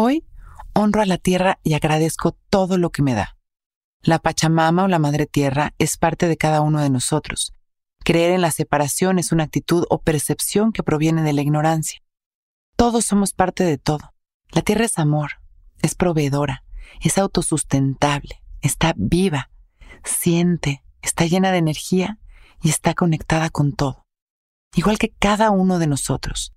[0.00, 0.24] Hoy
[0.74, 3.36] honro a la tierra y agradezco todo lo que me da.
[4.00, 7.52] La Pachamama o la Madre Tierra es parte de cada uno de nosotros.
[8.04, 12.00] Creer en la separación es una actitud o percepción que proviene de la ignorancia.
[12.76, 14.14] Todos somos parte de todo.
[14.52, 15.40] La Tierra es amor,
[15.82, 16.62] es proveedora,
[17.00, 19.50] es autosustentable, está viva,
[20.04, 22.20] siente, está llena de energía
[22.62, 24.06] y está conectada con todo.
[24.76, 26.54] Igual que cada uno de nosotros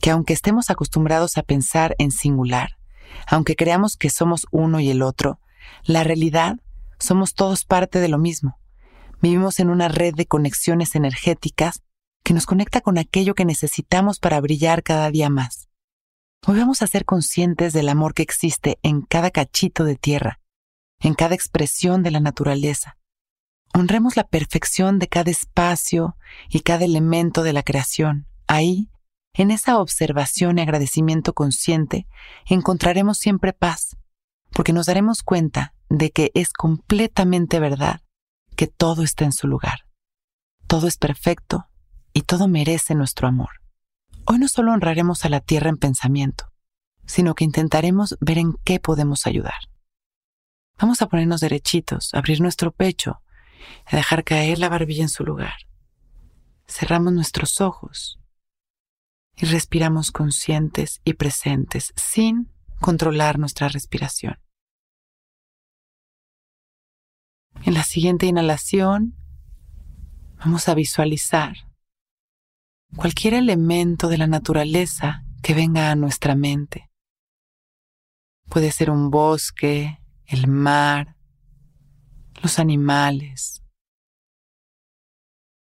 [0.00, 2.78] que aunque estemos acostumbrados a pensar en singular,
[3.26, 5.40] aunque creamos que somos uno y el otro,
[5.84, 6.56] la realidad
[6.98, 8.58] somos todos parte de lo mismo.
[9.20, 11.82] Vivimos en una red de conexiones energéticas
[12.22, 15.68] que nos conecta con aquello que necesitamos para brillar cada día más.
[16.46, 20.40] Hoy vamos a ser conscientes del amor que existe en cada cachito de tierra,
[21.00, 22.96] en cada expresión de la naturaleza.
[23.74, 26.16] Honremos la perfección de cada espacio
[26.48, 28.88] y cada elemento de la creación, ahí
[29.38, 32.08] en esa observación y agradecimiento consciente
[32.46, 33.96] encontraremos siempre paz,
[34.50, 38.02] porque nos daremos cuenta de que es completamente verdad
[38.56, 39.86] que todo está en su lugar.
[40.66, 41.68] Todo es perfecto
[42.12, 43.50] y todo merece nuestro amor.
[44.24, 46.52] Hoy no solo honraremos a la tierra en pensamiento,
[47.06, 49.70] sino que intentaremos ver en qué podemos ayudar.
[50.80, 53.22] Vamos a ponernos derechitos, abrir nuestro pecho,
[53.90, 55.54] y dejar caer la barbilla en su lugar.
[56.66, 58.17] Cerramos nuestros ojos
[59.40, 64.38] y respiramos conscientes y presentes sin controlar nuestra respiración.
[67.64, 69.16] En la siguiente inhalación
[70.38, 71.56] vamos a visualizar
[72.96, 76.90] cualquier elemento de la naturaleza que venga a nuestra mente.
[78.48, 81.16] Puede ser un bosque, el mar,
[82.42, 83.62] los animales.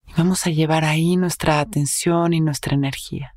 [0.07, 3.35] Y vamos a llevar ahí nuestra atención y nuestra energía.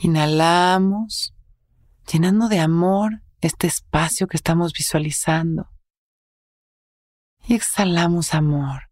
[0.00, 1.34] Inhalamos,
[2.10, 5.70] llenando de amor este espacio que estamos visualizando.
[7.48, 8.90] Y exhalamos amor,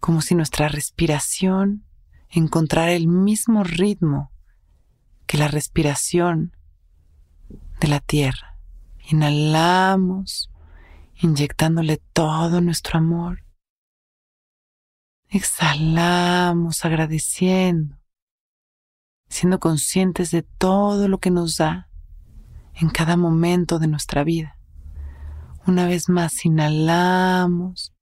[0.00, 1.86] como si nuestra respiración
[2.28, 4.32] encontrara el mismo ritmo
[5.26, 6.54] que la respiración
[7.80, 8.58] de la tierra.
[9.08, 10.50] Inhalamos,
[11.22, 13.46] inyectándole todo nuestro amor.
[15.30, 18.03] Exhalamos agradeciendo
[19.34, 21.88] siendo conscientes de todo lo que nos da
[22.74, 24.56] en cada momento de nuestra vida.
[25.66, 27.92] Una vez más inhalamos,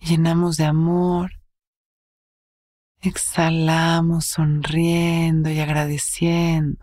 [0.00, 1.32] llenamos de amor,
[3.02, 6.82] exhalamos sonriendo y agradeciendo.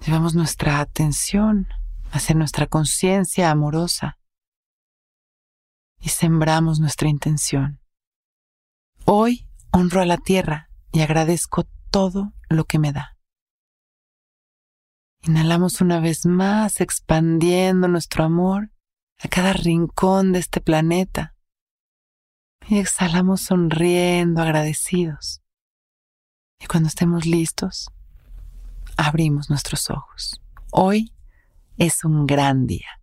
[0.00, 1.68] Llevamos nuestra atención
[2.10, 4.16] hacia nuestra conciencia amorosa
[6.00, 7.82] y sembramos nuestra intención.
[9.04, 13.18] Hoy honro a la tierra y agradezco todo lo que me da.
[15.22, 18.70] Inhalamos una vez más, expandiendo nuestro amor
[19.18, 21.34] a cada rincón de este planeta.
[22.66, 25.42] Y exhalamos sonriendo, agradecidos.
[26.58, 27.90] Y cuando estemos listos,
[28.96, 30.40] abrimos nuestros ojos.
[30.72, 31.12] Hoy
[31.76, 33.02] es un gran día.